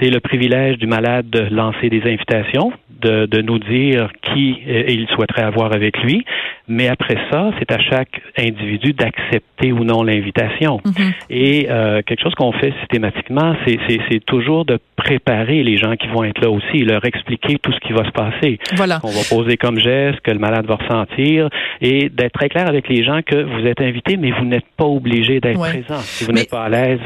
C'est 0.00 0.10
le 0.10 0.20
privilège 0.20 0.78
du 0.78 0.86
malade 0.86 1.28
de 1.30 1.40
lancer 1.54 1.88
des 1.88 2.02
invitations, 2.02 2.72
de, 3.02 3.26
de 3.26 3.42
nous 3.42 3.58
dire 3.58 4.10
qui 4.22 4.58
euh, 4.66 4.84
il 4.88 5.06
souhaiterait 5.08 5.42
avoir 5.42 5.74
avec 5.74 5.98
lui. 6.02 6.24
Mais 6.68 6.88
après 6.88 7.16
ça, 7.30 7.50
c'est 7.58 7.70
à 7.72 7.78
chaque 7.78 8.22
individu 8.38 8.92
d'accepter 8.92 9.72
ou 9.72 9.84
non 9.84 10.02
l'invitation. 10.02 10.80
Mhm. 10.84 11.12
Et 11.30 11.66
euh, 11.70 12.02
quelque 12.06 12.22
chose 12.22 12.34
qu'on 12.34 12.52
fait 12.52 12.72
systématiquement, 12.80 13.54
c'est 13.66 14.24
toujours 14.24 14.64
de 14.64 14.78
préparer 14.96 15.62
les 15.62 15.76
gens 15.76 15.96
qui 15.96 16.06
vont 16.08 16.24
être 16.24 16.40
là 16.40 16.50
aussi, 16.50 16.78
leur 16.78 17.04
expliquer 17.04 17.58
tout 17.58 17.72
ce 17.72 17.80
qui 17.80 17.92
va 17.92 18.04
se 18.04 18.12
passer. 18.12 18.58
Voilà. 18.74 19.00
Qu'on 19.00 19.08
va 19.08 19.22
poser 19.28 19.56
comme 19.56 19.78
geste, 19.78 20.20
que 20.20 20.30
le 20.30 20.38
malade 20.38 20.66
va 20.66 20.76
ressentir, 20.76 21.48
et 21.80 22.08
d'être 22.08 22.32
très 22.32 22.48
clair 22.48 22.68
avec 22.68 22.88
les 22.88 23.04
gens 23.04 23.20
que 23.22 23.36
vous 23.36 23.66
êtes 23.66 23.80
invités, 23.80 24.16
mais 24.16 24.30
vous 24.30 24.44
n'êtes 24.44 24.66
pas 24.76 24.86
obligé 24.86 25.40
d'être 25.40 25.58
présent. 25.58 26.00
Si 26.00 26.24
vous 26.24 26.32
n'êtes 26.32 26.50
pas 26.50 26.64
à 26.64 26.68
l'aise, 26.68 27.00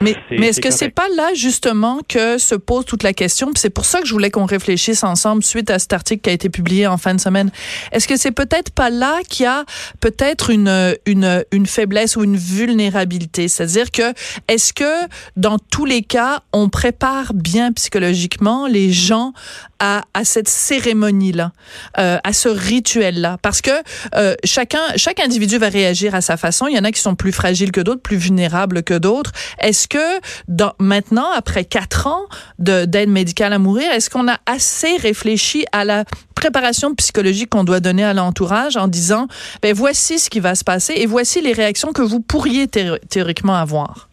mais, 0.00 0.16
mais 0.30 0.48
est-ce 0.48 0.60
que 0.60 0.70
c'est 0.70 0.90
pas 0.90 1.08
là 1.16 1.32
justement 1.34 2.00
que 2.08 2.38
se 2.38 2.54
pose 2.54 2.84
toute 2.84 3.02
la 3.02 3.12
question? 3.12 3.50
C'est 3.56 3.70
pour 3.70 3.84
ça 3.84 4.00
que 4.00 4.06
je 4.06 4.12
voulais 4.12 4.30
qu'on 4.30 4.44
réfléchisse 4.44 5.04
ensemble 5.04 5.42
suite 5.42 5.70
à 5.70 5.78
cet 5.78 5.92
article 5.92 6.22
qui 6.22 6.30
a 6.30 6.32
été 6.32 6.48
publié 6.50 6.86
en 6.86 6.98
fin 6.98 7.14
de 7.14 7.20
semaine. 7.20 7.50
Est-ce 7.92 8.08
que 8.08 8.16
c'est 8.16 8.32
peut-être 8.32 8.70
pas 8.70 8.90
là 8.90 9.20
qu'il 9.28 9.44
y 9.44 9.46
a 9.46 9.64
peut-être 10.00 10.50
une, 10.50 10.96
une, 11.06 11.44
une 11.52 11.66
faiblesse 11.66 12.16
ou 12.16 12.24
une 12.24 12.36
vulnérabilité? 12.36 13.48
C'est-à-dire 13.48 13.90
que 13.90 14.12
est-ce 14.48 14.72
que 14.72 15.06
dans 15.36 15.58
tous 15.58 15.84
les 15.84 16.02
cas, 16.02 16.42
on 16.52 16.68
prépare 16.68 17.32
bien 17.32 17.72
psychologiquement 17.72 18.66
les 18.66 18.92
gens 18.92 19.32
à, 19.78 20.02
à 20.14 20.24
cette 20.24 20.48
cérémonie-là, 20.48 21.52
euh, 21.98 22.18
à 22.24 22.32
ce 22.32 22.48
rituel-là? 22.48 23.38
Parce 23.42 23.60
que 23.60 23.70
euh, 24.16 24.34
chacun, 24.44 24.82
chaque 24.96 25.20
individu 25.20 25.58
va 25.58 25.68
réagir 25.68 26.14
à 26.14 26.20
sa 26.20 26.36
façon. 26.36 26.66
Il 26.66 26.74
y 26.74 26.78
en 26.78 26.84
a 26.84 26.92
qui 26.92 27.00
sont 27.00 27.14
plus 27.14 27.32
fragiles 27.32 27.72
que 27.72 27.80
d'autres, 27.80 28.02
plus 28.02 28.16
vulnérables 28.16 28.82
que 28.82 28.94
d'autres. 28.94 29.32
Est-ce 29.58 29.83
est-ce 29.84 29.88
que 29.88 30.82
maintenant, 30.82 31.30
après 31.34 31.64
quatre 31.64 32.06
ans 32.06 32.22
d'aide 32.58 33.08
médicale 33.08 33.52
à 33.52 33.58
mourir, 33.58 33.90
est-ce 33.92 34.08
qu'on 34.08 34.28
a 34.28 34.38
assez 34.46 34.96
réfléchi 34.96 35.64
à 35.72 35.84
la 35.84 36.04
préparation 36.34 36.94
psychologique 36.94 37.50
qu'on 37.50 37.64
doit 37.64 37.80
donner 37.80 38.04
à 38.04 38.14
l'entourage 38.14 38.76
en 38.76 38.88
disant, 38.88 39.28
ben 39.62 39.74
voici 39.74 40.18
ce 40.18 40.30
qui 40.30 40.40
va 40.40 40.54
se 40.54 40.64
passer 40.64 40.94
et 40.96 41.06
voici 41.06 41.40
les 41.40 41.52
réactions 41.52 41.92
que 41.92 42.02
vous 42.02 42.20
pourriez 42.20 42.68
théoriquement 42.68 43.56
avoir? 43.56 44.08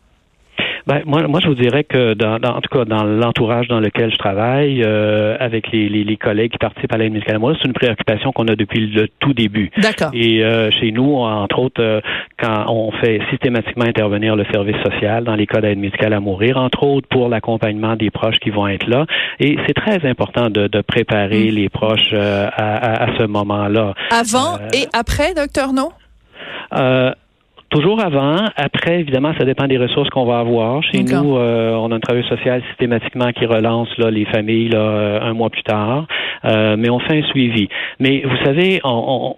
Ben, 0.91 1.03
moi, 1.05 1.25
moi, 1.25 1.39
je 1.41 1.47
vous 1.47 1.55
dirais 1.55 1.85
que 1.85 2.15
dans, 2.15 2.37
dans 2.37 2.57
en 2.57 2.59
tout 2.59 2.67
cas 2.67 2.83
dans 2.83 3.05
l'entourage 3.05 3.69
dans 3.69 3.79
lequel 3.79 4.11
je 4.11 4.17
travaille, 4.17 4.83
euh, 4.83 5.37
avec 5.39 5.71
les, 5.71 5.87
les, 5.87 6.03
les, 6.03 6.17
collègues 6.17 6.51
qui 6.51 6.57
participent 6.57 6.93
à 6.93 6.97
l'aide 6.97 7.13
médicale 7.13 7.37
à 7.37 7.53
c'est 7.53 7.65
une 7.65 7.71
préoccupation 7.71 8.33
qu'on 8.33 8.49
a 8.49 8.57
depuis 8.57 8.87
le 8.87 9.07
tout 9.21 9.33
début. 9.33 9.71
D'accord. 9.77 10.11
Et 10.13 10.43
euh, 10.43 10.69
chez 10.81 10.91
nous, 10.91 11.15
entre 11.15 11.59
autres, 11.59 11.81
euh, 11.81 12.01
quand 12.37 12.65
on 12.67 12.91
fait 12.91 13.21
systématiquement 13.29 13.85
intervenir 13.85 14.35
le 14.35 14.43
service 14.51 14.75
social 14.83 15.23
dans 15.23 15.35
les 15.35 15.47
cas 15.47 15.61
d'aide 15.61 15.79
médicale 15.79 16.11
à 16.11 16.19
mourir, 16.19 16.57
entre 16.57 16.83
autres 16.83 17.07
pour 17.07 17.29
l'accompagnement 17.29 17.95
des 17.95 18.09
proches 18.09 18.39
qui 18.39 18.49
vont 18.49 18.67
être 18.67 18.89
là. 18.89 19.05
Et 19.39 19.55
c'est 19.65 19.73
très 19.73 20.05
important 20.05 20.49
de, 20.49 20.67
de 20.67 20.81
préparer 20.81 21.51
mm. 21.51 21.55
les 21.55 21.69
proches 21.69 22.11
à, 22.11 22.49
à, 22.49 23.03
à, 23.05 23.17
ce 23.17 23.23
moment-là. 23.23 23.93
Avant 24.11 24.57
et 24.73 24.87
après, 24.91 25.33
docteur 25.33 25.71
No? 25.71 25.93
Euh, 26.73 27.11
Toujours 27.71 28.03
avant. 28.03 28.35
Après, 28.57 28.99
évidemment, 28.99 29.31
ça 29.37 29.45
dépend 29.45 29.65
des 29.65 29.77
ressources 29.77 30.09
qu'on 30.09 30.25
va 30.25 30.39
avoir. 30.39 30.83
Chez 30.83 31.03
nous, 31.03 31.37
euh, 31.37 31.71
on 31.71 31.89
a 31.91 31.95
un 31.95 31.99
travail 32.01 32.25
social 32.27 32.61
systématiquement 32.67 33.31
qui 33.31 33.45
relance 33.45 33.87
là, 33.97 34.11
les 34.11 34.25
familles 34.25 34.67
là, 34.67 34.79
euh, 34.79 35.21
un 35.21 35.33
mois 35.33 35.49
plus 35.49 35.63
tard. 35.63 36.05
Euh, 36.43 36.75
mais 36.77 36.89
on 36.89 36.99
fait 36.99 37.19
un 37.19 37.23
suivi. 37.23 37.69
Mais 37.97 38.23
vous 38.25 38.35
savez, 38.43 38.81
on, 38.83 39.35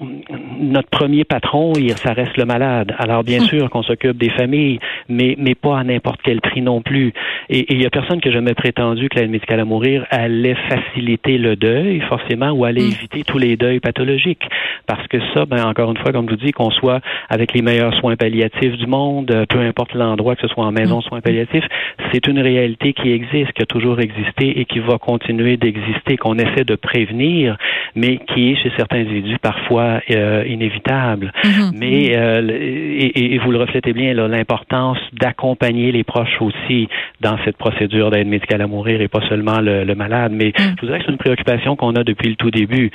notre 0.60 0.90
premier 0.90 1.26
patron, 1.26 1.74
il, 1.76 1.92
ça 1.92 2.14
reste 2.14 2.36
le 2.38 2.46
malade. 2.46 2.96
Alors, 2.98 3.24
bien 3.24 3.40
hum. 3.42 3.46
sûr 3.46 3.70
qu'on 3.70 3.84
s'occupe 3.84 4.18
des 4.18 4.32
familles, 4.32 4.80
mais, 5.10 5.36
mais 5.38 5.54
pas 5.54 5.78
à 5.78 5.84
n'importe 5.84 6.22
quel 6.24 6.42
prix 6.42 6.64
non 6.64 6.82
plus. 6.82 7.14
Et 7.50 7.72
il 7.72 7.84
y 7.84 7.86
a 7.86 7.92
personne 7.92 8.20
qui 8.20 8.30
a 8.30 8.32
jamais 8.32 8.56
prétendu 8.56 9.10
que 9.10 9.20
l'aide 9.20 9.30
médicale 9.30 9.60
à 9.60 9.66
mourir 9.66 10.08
allait 10.10 10.58
faciliter 10.70 11.38
le 11.38 11.56
deuil, 11.56 12.02
forcément, 12.10 12.50
ou 12.50 12.66
allait 12.66 12.82
hum. 12.82 12.88
éviter 12.88 13.24
tous 13.24 13.38
les 13.38 13.58
deuils 13.58 13.80
pathologiques. 13.80 14.48
Parce 14.88 15.08
que 15.08 15.20
ça, 15.36 15.46
ben, 15.46 15.64
encore 15.66 15.92
une 15.92 15.98
fois, 15.98 16.12
comme 16.12 16.26
je 16.26 16.32
vous 16.32 16.46
dis, 16.46 16.52
qu'on 16.52 16.72
soit 16.72 17.00
avec 17.30 17.54
les 17.54 17.62
meilleurs 17.62 17.94
soins 18.00 18.16
palliatifs 18.24 18.78
du 18.78 18.88
monde, 18.88 19.30
euh, 19.32 19.46
peu 19.46 19.60
importe 19.60 19.94
l'endroit, 19.94 20.36
que 20.36 20.42
ce 20.44 20.48
soit 20.48 20.66
en 20.66 20.72
maison 20.72 21.00
de 21.00 21.04
soins 21.04 21.20
palliatifs, 21.20 21.66
c'est 22.14 22.26
une 22.28 22.40
réalité 22.40 22.94
qui 22.94 23.12
existe, 23.12 23.52
qui 23.52 23.62
a 23.62 23.66
toujours 23.66 24.00
existé 24.00 24.62
et 24.62 24.64
qui 24.64 24.80
va 24.80 24.98
continuer 24.98 25.58
d'exister, 25.58 26.16
qu'on 26.16 26.38
essaie 26.38 26.64
de 26.64 26.76
prévenir, 26.76 27.58
mais 27.96 28.20
qui 28.30 28.52
est 28.52 28.56
chez 28.64 28.72
certains 28.78 29.00
individus 29.00 29.40
parfois 29.42 30.00
euh, 30.10 30.46
inévitable. 30.48 31.34
Mm-hmm. 31.44 31.72
Mais 31.78 32.16
euh, 32.16 32.48
et, 32.50 33.36
et, 33.36 33.38
vous 33.40 33.52
le 33.52 33.58
reflétez 33.58 33.92
bien, 33.92 34.14
l'importance 34.14 35.00
d'accompagner 35.20 35.92
les 35.92 36.06
proches 36.06 36.42
aussi 36.42 36.88
dans 37.20 37.38
cette 37.44 37.58
procédure 37.58 38.10
d'aide 38.10 38.28
médicale 38.28 38.62
à 38.62 38.68
mourir 38.68 39.02
et 39.02 39.10
pas 39.10 39.28
seulement 39.28 39.60
le, 39.60 39.84
le 39.84 39.96
malade. 39.96 40.32
Mais 40.34 40.54
mm. 40.58 40.76
je 40.78 40.82
vous 40.82 40.88
dirais 40.88 41.00
que 41.00 41.06
c'est 41.06 41.12
une 41.12 41.18
préoccupation 41.18 41.76
qu'on 41.76 41.96
a 41.96 42.06
depuis 42.06 42.30
le 42.30 42.36
tout 42.36 42.52
début 42.52 42.90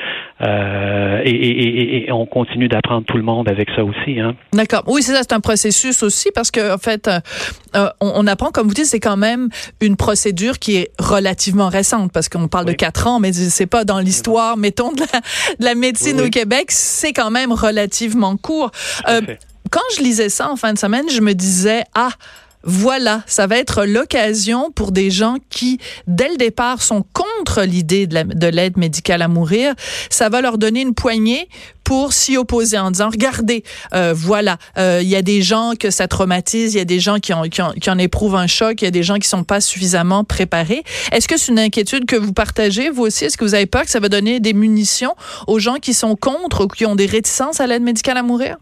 euh, 0.47 1.21
et, 1.25 1.31
et, 1.31 2.09
et, 2.09 2.13
on 2.13 2.25
continue 2.25 2.69
d'apprendre 2.69 3.05
tout 3.05 3.17
le 3.17 3.23
monde 3.23 3.49
avec 3.49 3.69
ça 3.77 3.85
aussi. 3.85 4.21
Hein. 4.21 4.35
D'accord. 4.53 4.83
Oui, 4.87 5.03
c'est 5.03 5.13
c'est 5.23 5.33
un 5.33 5.41
processus 5.41 6.03
aussi 6.03 6.31
parce 6.35 6.51
que 6.51 6.75
en 6.75 6.79
fait, 6.79 7.09
euh, 7.09 7.21
euh, 7.77 7.91
on, 8.01 8.27
apprend, 8.27 8.51
comme 8.51 8.69
vous 8.69 8.75
dites, 8.75 8.87
c'est 8.87 9.01
quand 9.01 9.17
même 9.17 9.49
une 9.81 9.97
procédure 9.97 10.59
qui 10.59 10.77
est 10.77 10.91
relativement 10.99 11.69
récente 11.69 12.13
parce 12.13 12.29
qu'on 12.29 12.49
parle 12.49 12.67
de 12.67 12.73
quatre 12.73 13.07
ans, 13.07 13.21
mais 13.21 13.33
c'est 13.33 13.67
pas 13.67 13.85
dans 13.85 13.99
l'histoire, 13.99 14.57
mettons, 14.57 14.93
de 14.93 15.05
la, 15.59 15.75
médecine 15.75 16.21
au 16.21 16.29
Québec, 16.29 16.71
c'est 16.71 17.13
quand 17.13 17.31
même 17.31 17.53
relativement 17.53 18.37
court. 18.37 18.71
Euh, 19.09 19.21
quand 19.71 19.81
je 19.97 20.03
lisais 20.03 20.29
ça 20.29 20.51
en 20.51 20.57
fin 20.57 20.73
de 20.73 20.79
semaine, 20.79 21.09
je 21.11 21.21
me 21.21 21.35
disais 21.35 21.85
ah 21.95 22.11
voilà, 22.71 23.23
ça 23.27 23.47
va 23.47 23.57
être 23.57 23.87
l'occasion 23.87 24.71
pour 24.71 24.93
des 24.93 25.11
gens 25.11 25.37
qui, 25.49 25.79
dès 26.07 26.29
le 26.29 26.37
départ, 26.37 26.83
sont 26.83 27.03
contre 27.15 27.63
l'idée 27.63 28.07
de 28.07 28.47
l'aide 28.47 28.77
médicale 28.77 29.23
à 29.23 29.29
mourir. 29.29 29.75
Ça 30.11 30.29
va 30.29 30.43
leur 30.43 30.59
donner 30.59 30.83
une 30.83 30.93
poignée 30.93 31.49
pour 31.83 32.13
s'y 32.13 32.37
opposer 32.37 32.79
en 32.79 32.91
disant, 32.91 33.09
regardez, 33.09 33.65
euh, 33.95 34.13
voilà, 34.15 34.59
euh, 34.77 35.01
il 35.03 35.09
y 35.09 35.17
a 35.17 35.23
des 35.23 35.41
gens 35.41 35.73
que 35.81 35.91
ça 35.91 36.09
traumatise, 36.09 36.75
il 36.75 36.77
y 36.77 36.81
a 36.83 36.85
des 36.85 37.01
gens 37.01 37.19
qui 37.21 37.33
qui, 37.51 37.63
qui 37.81 37.91
en 37.91 37.97
éprouvent 37.97 38.37
un 38.37 38.47
choc, 38.47 38.83
il 38.83 38.85
y 38.85 38.89
a 38.89 38.91
des 38.91 39.03
gens 39.03 39.17
qui 39.17 39.29
sont 39.29 39.45
pas 39.45 39.63
suffisamment 39.63 40.23
préparés. 40.25 40.83
Est-ce 41.11 41.27
que 41.27 41.39
c'est 41.39 41.51
une 41.51 41.59
inquiétude 41.59 42.05
que 42.05 42.17
vous 42.17 42.35
partagez, 42.35 42.91
vous 42.91 43.05
aussi? 43.05 43.25
Est-ce 43.25 43.39
que 43.39 43.47
vous 43.47 43.55
avez 43.55 43.65
peur 43.65 43.85
que 43.85 43.91
ça 43.91 44.01
va 44.01 44.11
donner 44.11 44.41
des 44.41 44.53
munitions 44.53 45.15
aux 45.47 45.59
gens 45.59 45.77
qui 45.77 45.95
sont 45.95 46.17
contre 46.17 46.67
ou 46.67 46.69
qui 46.69 46.85
ont 46.85 46.97
des 46.97 47.07
réticences 47.07 47.61
à 47.61 47.67
l'aide 47.67 47.83
médicale 47.83 48.19
à 48.19 48.23
mourir? 48.23 48.59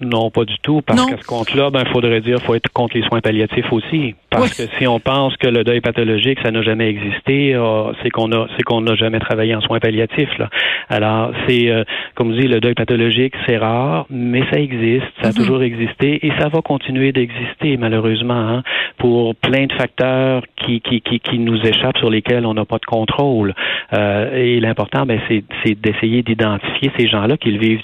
Non, 0.00 0.30
pas 0.30 0.44
du 0.44 0.58
tout. 0.62 0.80
Parce 0.82 1.04
qu'à 1.04 1.16
ce 1.18 1.26
compte-là, 1.26 1.70
ben, 1.70 1.82
il 1.86 1.92
faudrait 1.92 2.20
dire 2.20 2.38
faut 2.42 2.54
être 2.54 2.72
contre 2.72 2.96
les 2.96 3.02
soins 3.04 3.20
palliatifs 3.20 3.72
aussi. 3.72 4.14
Parce 4.30 4.54
que 4.54 4.62
si 4.78 4.86
on 4.86 5.00
pense 5.00 5.36
que 5.36 5.48
le 5.48 5.64
deuil 5.64 5.80
pathologique, 5.80 6.38
ça 6.42 6.50
n'a 6.50 6.62
jamais 6.62 6.88
existé, 6.88 7.54
euh, 7.54 7.92
c'est 8.02 8.10
qu'on 8.10 8.32
a 8.32 8.46
c'est 8.56 8.62
qu'on 8.62 8.80
n'a 8.80 8.94
jamais 8.94 9.18
travaillé 9.18 9.54
en 9.54 9.60
soins 9.60 9.80
palliatifs. 9.80 10.36
Là. 10.38 10.48
Alors, 10.88 11.32
c'est 11.46 11.70
euh, 11.70 11.84
comme 12.14 12.32
dis, 12.32 12.48
le 12.48 12.60
deuil 12.60 12.74
pathologique, 12.74 13.34
c'est 13.46 13.58
rare, 13.58 14.06
mais 14.10 14.42
ça 14.50 14.58
existe, 14.58 15.06
ça 15.20 15.28
a 15.28 15.30
mm-hmm. 15.30 15.36
toujours 15.36 15.62
existé 15.62 16.26
et 16.26 16.32
ça 16.38 16.48
va 16.48 16.62
continuer 16.62 17.12
d'exister, 17.12 17.76
malheureusement, 17.76 18.34
hein, 18.34 18.62
pour 18.98 19.34
plein 19.34 19.66
de 19.66 19.72
facteurs 19.72 20.42
qui, 20.56 20.80
qui, 20.80 21.00
qui, 21.00 21.20
qui 21.20 21.38
nous 21.38 21.58
échappent, 21.60 21.98
sur 21.98 22.10
lesquels 22.10 22.46
on 22.46 22.54
n'a 22.54 22.64
pas 22.64 22.78
de 22.78 22.86
contrôle. 22.86 23.54
Euh, 23.92 24.34
et 24.34 24.60
l'important, 24.60 25.06
ben, 25.06 25.20
c'est, 25.28 25.44
c'est 25.64 25.80
d'essayer 25.80 26.22
d'identifier 26.22 26.90
ces 26.98 27.08
gens-là 27.08 27.36
qui 27.36 27.50
le 27.50 27.58
vivent 27.58 27.82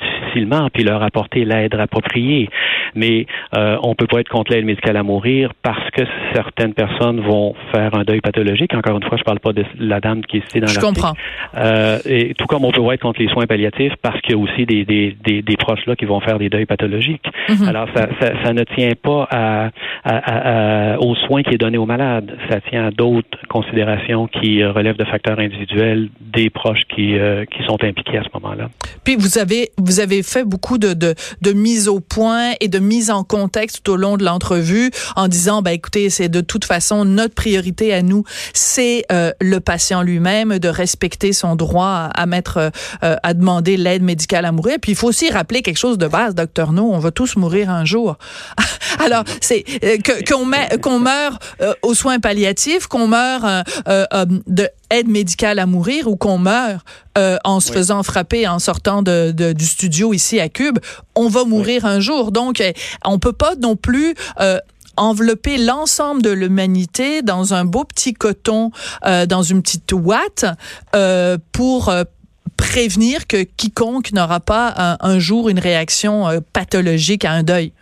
puis 0.72 0.84
leur 0.84 1.02
apporter 1.02 1.44
l'aide 1.44 1.74
appropriée 1.74 2.48
mais 2.96 3.26
euh, 3.54 3.76
on 3.82 3.94
peut 3.94 4.06
pas 4.06 4.20
être 4.20 4.28
contre 4.28 4.52
l'aide 4.52 4.64
médicale 4.64 4.96
à 4.96 5.02
mourir 5.02 5.52
parce 5.62 5.90
que 5.90 6.02
certaines 6.34 6.74
personnes 6.74 7.20
vont 7.20 7.54
faire 7.72 7.94
un 7.94 8.04
deuil 8.04 8.20
pathologique. 8.20 8.74
Encore 8.74 8.96
une 8.96 9.04
fois, 9.04 9.16
je 9.18 9.22
parle 9.22 9.40
pas 9.40 9.52
de 9.52 9.64
la 9.78 10.00
dame 10.00 10.22
qui 10.22 10.38
est 10.38 10.46
citée 10.46 10.60
dans 10.60 10.66
la. 10.66 10.72
Je 10.72 10.80
comprends. 10.80 11.14
Euh, 11.56 11.98
et 12.06 12.34
tout 12.34 12.46
comme 12.46 12.64
on 12.64 12.72
peut 12.72 12.82
être 12.92 13.00
contre 13.00 13.20
les 13.20 13.28
soins 13.28 13.46
palliatifs 13.46 13.94
parce 14.02 14.20
qu'il 14.22 14.32
y 14.32 14.34
a 14.34 14.38
aussi 14.38 14.66
des, 14.66 14.84
des, 14.84 15.16
des, 15.24 15.42
des, 15.42 15.56
proches 15.56 15.84
là 15.86 15.96
qui 15.96 16.04
vont 16.04 16.20
faire 16.20 16.38
des 16.38 16.48
deuils 16.48 16.66
pathologiques. 16.66 17.26
Mm-hmm. 17.48 17.68
Alors 17.68 17.88
ça, 17.94 18.08
ça, 18.20 18.32
ça, 18.44 18.52
ne 18.52 18.64
tient 18.64 18.92
pas 19.00 19.28
à, 19.30 19.70
à, 20.04 20.94
à, 20.94 20.98
aux 20.98 21.14
soins 21.14 21.42
qui 21.42 21.54
est 21.54 21.58
donné 21.58 21.78
aux 21.78 21.86
malades. 21.86 22.36
Ça 22.50 22.60
tient 22.60 22.86
à 22.86 22.90
d'autres 22.90 23.38
considérations 23.48 24.26
qui 24.26 24.64
relèvent 24.64 24.96
de 24.96 25.04
facteurs 25.04 25.38
individuels 25.38 26.08
des 26.20 26.50
proches 26.50 26.82
qui, 26.94 27.18
euh, 27.18 27.44
qui 27.44 27.62
sont 27.64 27.82
impliqués 27.82 28.18
à 28.18 28.22
ce 28.22 28.28
moment-là. 28.34 28.70
Puis 29.04 29.16
vous 29.16 29.38
avez 29.38 29.70
vous 29.78 30.00
avez 30.00 30.22
fait 30.22 30.44
beaucoup 30.44 30.78
de, 30.78 30.94
de, 30.94 31.14
de 31.42 31.52
mise 31.52 31.88
au 31.88 32.00
point 32.00 32.52
et 32.60 32.68
de 32.68 32.78
mise 32.86 33.10
en 33.10 33.24
contexte 33.24 33.80
tout 33.82 33.92
au 33.92 33.96
long 33.96 34.16
de 34.16 34.24
l'entrevue 34.24 34.90
en 35.16 35.28
disant, 35.28 35.62
ben 35.62 35.72
écoutez, 35.72 36.10
c'est 36.10 36.28
de 36.28 36.40
toute 36.40 36.64
façon 36.64 37.04
notre 37.04 37.34
priorité 37.34 37.92
à 37.92 38.02
nous, 38.02 38.24
c'est 38.52 39.04
euh, 39.12 39.32
le 39.40 39.60
patient 39.60 40.02
lui-même, 40.02 40.58
de 40.58 40.68
respecter 40.68 41.32
son 41.32 41.56
droit 41.56 42.08
à, 42.14 42.26
mettre, 42.26 42.70
euh, 43.02 43.16
à 43.22 43.34
demander 43.34 43.76
l'aide 43.76 44.02
médicale 44.02 44.44
à 44.44 44.52
mourir. 44.52 44.76
Puis 44.80 44.92
il 44.92 44.94
faut 44.94 45.08
aussi 45.08 45.30
rappeler 45.30 45.62
quelque 45.62 45.78
chose 45.78 45.98
de 45.98 46.06
base, 46.06 46.34
docteur 46.34 46.72
No, 46.72 46.90
on 46.92 46.98
va 46.98 47.10
tous 47.10 47.36
mourir 47.36 47.70
un 47.70 47.84
jour. 47.84 48.16
Alors 49.04 49.24
c'est 49.40 49.64
euh, 49.84 49.96
qu'on 50.26 50.46
qu'on 50.80 50.98
meurt 51.00 51.42
aux 51.82 51.94
soins 51.94 52.20
palliatifs, 52.20 52.86
qu'on 52.86 53.08
meurt 53.08 53.44
de 54.46 54.68
aide 54.90 55.08
médicale 55.08 55.58
à 55.58 55.66
mourir 55.66 56.08
ou 56.08 56.16
qu'on 56.16 56.38
meurt 56.38 56.84
euh, 57.18 57.38
en 57.44 57.60
se 57.60 57.72
faisant 57.72 58.02
frapper 58.02 58.46
en 58.46 58.58
sortant 58.58 59.02
de, 59.02 59.32
de, 59.32 59.52
du 59.52 59.64
studio 59.64 60.12
ici 60.12 60.40
à 60.40 60.48
Cube, 60.48 60.78
on 61.14 61.28
va 61.28 61.44
mourir 61.44 61.84
un 61.84 62.00
jour. 62.00 62.32
Donc, 62.32 62.60
euh, 62.60 62.72
on 63.04 63.18
peut 63.18 63.32
pas 63.32 63.54
non 63.56 63.76
plus 63.76 64.14
euh, 64.40 64.58
envelopper 64.96 65.58
l'ensemble 65.58 66.22
de 66.22 66.30
l'humanité 66.30 67.22
dans 67.22 67.54
un 67.54 67.64
beau 67.64 67.84
petit 67.84 68.14
coton, 68.14 68.70
euh, 69.04 69.26
dans 69.26 69.42
une 69.42 69.62
petite 69.62 69.92
ouate, 69.92 70.46
euh, 70.94 71.38
pour 71.52 71.88
euh, 71.88 72.04
prévenir 72.56 73.26
que 73.26 73.42
quiconque 73.42 74.12
n'aura 74.12 74.40
pas 74.40 74.74
un, 74.76 74.96
un, 75.00 75.18
jour 75.18 75.48
une 75.48 75.58
réaction 75.58 76.26
pathologique 76.52 77.24
à 77.24 77.32
un 77.32 77.42
deuil. 77.42 77.72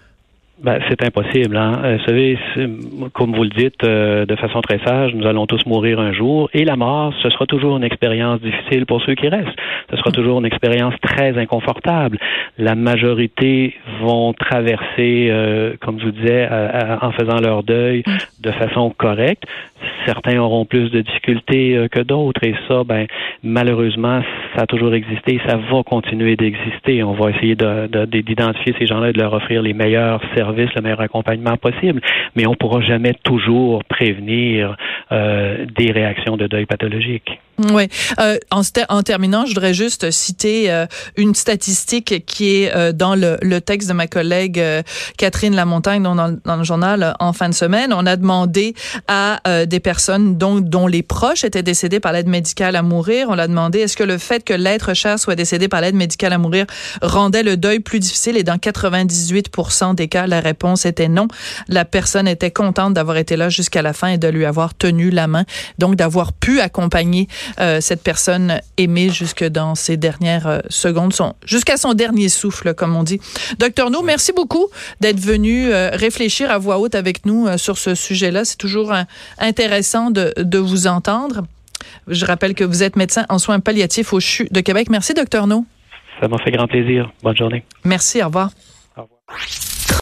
Ben, 0.62 0.78
c'est 0.88 1.04
impossible. 1.04 1.56
Hein? 1.56 1.80
Euh, 1.84 1.96
vous 1.96 2.04
savez, 2.04 2.38
comme 3.12 3.34
vous 3.34 3.42
le 3.42 3.48
dites 3.48 3.82
euh, 3.82 4.24
de 4.24 4.36
façon 4.36 4.60
très 4.60 4.78
sage, 4.84 5.12
nous 5.12 5.26
allons 5.26 5.46
tous 5.46 5.66
mourir 5.66 5.98
un 5.98 6.12
jour. 6.12 6.48
Et 6.54 6.64
la 6.64 6.76
mort, 6.76 7.12
ce 7.22 7.28
sera 7.30 7.44
toujours 7.46 7.76
une 7.76 7.82
expérience 7.82 8.40
difficile 8.40 8.86
pour 8.86 9.02
ceux 9.02 9.16
qui 9.16 9.28
restent. 9.28 9.58
Ce 9.90 9.96
sera 9.96 10.12
toujours 10.12 10.38
une 10.38 10.46
expérience 10.46 10.94
très 11.02 11.36
inconfortable. 11.36 12.18
La 12.56 12.76
majorité 12.76 13.74
vont 14.00 14.32
traverser, 14.32 15.26
euh, 15.30 15.74
comme 15.80 15.98
je 15.98 16.04
vous 16.04 16.12
disais, 16.12 16.48
en 16.48 17.10
faisant 17.10 17.40
leur 17.40 17.64
deuil 17.64 18.04
de 18.40 18.50
façon 18.52 18.90
correcte. 18.96 19.42
Certains 20.06 20.38
auront 20.38 20.64
plus 20.64 20.90
de 20.90 21.00
difficultés 21.00 21.88
que 21.90 22.00
d'autres. 22.00 22.42
Et 22.44 22.54
ça, 22.68 22.84
ben, 22.84 23.06
malheureusement, 23.42 24.22
ça 24.54 24.62
a 24.62 24.66
toujours 24.66 24.94
existé. 24.94 25.40
Ça 25.46 25.56
va 25.56 25.82
continuer 25.82 26.36
d'exister. 26.36 27.02
On 27.02 27.12
va 27.12 27.30
essayer 27.30 27.54
d'identifier 27.54 28.72
de, 28.72 28.76
de, 28.76 28.78
ces 28.78 28.86
gens-là 28.86 29.10
et 29.10 29.12
de 29.12 29.18
leur 29.18 29.32
offrir 29.32 29.60
les 29.60 29.74
meilleurs 29.74 30.22
services 30.34 30.53
le 30.54 30.80
meilleur 30.80 31.00
accompagnement 31.00 31.56
possible, 31.56 32.00
mais 32.34 32.46
on 32.46 32.52
ne 32.52 32.56
pourra 32.56 32.80
jamais 32.80 33.14
toujours 33.22 33.84
prévenir 33.84 34.76
euh, 35.12 35.66
des 35.76 35.92
réactions 35.92 36.36
de 36.36 36.46
deuil 36.46 36.66
pathologique. 36.66 37.40
Oui. 37.58 37.88
Euh, 38.18 38.38
en, 38.50 38.62
en, 38.88 39.02
terminant, 39.02 39.44
je 39.44 39.50
voudrais 39.50 39.74
juste 39.74 40.10
citer 40.10 40.70
euh, 40.70 40.86
une 41.16 41.34
statistique 41.34 42.24
qui 42.26 42.56
est 42.56 42.74
euh, 42.74 42.92
dans 42.92 43.14
le, 43.14 43.38
le, 43.42 43.60
texte 43.60 43.88
de 43.88 43.94
ma 43.94 44.06
collègue 44.06 44.58
euh, 44.58 44.82
Catherine 45.16 45.54
Lamontagne 45.54 46.02
dans, 46.02 46.14
dans, 46.14 46.56
le 46.56 46.64
journal 46.64 47.14
en 47.20 47.32
fin 47.32 47.48
de 47.48 47.54
semaine. 47.54 47.92
On 47.92 48.06
a 48.06 48.16
demandé 48.16 48.34
demandé 48.34 48.74
à 49.06 49.40
euh, 49.46 49.66
des 49.66 49.80
personnes 49.80 50.36
dont, 50.36 50.60
dont 50.60 50.86
les 50.86 51.02
proches 51.02 51.44
étaient 51.44 51.62
décédés 51.62 52.00
par 52.00 52.12
l'aide 52.12 52.26
médicale 52.26 52.74
à 52.74 52.82
mourir. 52.82 53.26
On 53.28 53.34
l'a 53.34 53.46
demandé 53.46 53.80
est-ce 53.80 53.96
que 53.96 54.02
le 54.02 54.18
fait 54.18 54.42
que 54.42 54.54
l'être 54.54 54.94
cher 54.94 55.18
soit 55.18 55.36
décédé 55.36 55.68
par 55.68 55.80
l'aide 55.80 55.94
médicale 55.94 56.32
à 56.32 56.38
mourir 56.38 56.66
rendait 57.02 57.42
le 57.42 57.56
deuil 57.56 57.80
plus 57.80 58.00
difficile? 58.00 58.36
Et 58.36 58.42
dans 58.42 58.56
98% 58.56 59.94
des 59.94 60.08
cas, 60.08 60.26
la 60.26 60.40
réponse 60.40 60.86
était 60.86 61.08
non. 61.08 61.28
La 61.68 61.84
personne 61.84 62.26
était 62.26 62.50
contente 62.50 62.94
d'avoir 62.94 63.18
été 63.18 63.36
là 63.36 63.50
jusqu'à 63.50 63.82
la 63.82 63.92
fin 63.92 64.08
et 64.08 64.18
de 64.18 64.28
lui 64.28 64.46
avoir 64.46 64.74
tenu 64.74 65.10
la 65.10 65.26
main. 65.26 65.44
Donc, 65.78 65.96
d'avoir 65.96 66.32
pu 66.32 66.60
accompagner 66.60 67.28
euh, 67.60 67.80
cette 67.80 68.02
personne 68.02 68.60
aimée 68.76 69.10
jusque 69.10 69.44
dans 69.44 69.74
ses 69.74 69.96
dernières 69.96 70.46
euh, 70.46 70.58
secondes, 70.68 71.12
son, 71.12 71.34
jusqu'à 71.44 71.76
son 71.76 71.94
dernier 71.94 72.28
souffle, 72.28 72.74
comme 72.74 72.96
on 72.96 73.02
dit. 73.02 73.20
Docteur 73.58 73.90
No, 73.90 74.02
merci 74.02 74.32
beaucoup 74.32 74.66
d'être 75.00 75.20
venu 75.20 75.72
euh, 75.72 75.90
réfléchir 75.92 76.50
à 76.50 76.58
voix 76.58 76.78
haute 76.78 76.94
avec 76.94 77.26
nous 77.26 77.46
sur 77.58 77.78
ce 77.78 77.94
sujet-là. 77.94 78.44
C'est 78.44 78.56
toujours 78.56 78.92
intéressant 79.38 80.10
de, 80.10 80.32
de 80.36 80.58
vous 80.58 80.86
entendre. 80.86 81.42
Je 82.08 82.24
rappelle 82.24 82.54
que 82.54 82.64
vous 82.64 82.82
êtes 82.82 82.96
médecin 82.96 83.26
en 83.28 83.38
soins 83.38 83.60
palliatifs 83.60 84.12
au 84.12 84.20
CHU 84.20 84.48
de 84.50 84.60
Québec. 84.60 84.88
Merci, 84.90 85.14
docteur 85.14 85.46
No. 85.46 85.64
Ça 86.20 86.28
m'a 86.28 86.38
fait 86.38 86.50
grand 86.50 86.66
plaisir. 86.66 87.10
Bonne 87.22 87.36
journée. 87.36 87.64
Merci, 87.84 88.22
au 88.22 88.26
revoir. 88.26 88.50